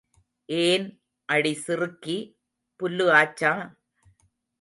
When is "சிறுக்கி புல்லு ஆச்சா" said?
1.53-3.53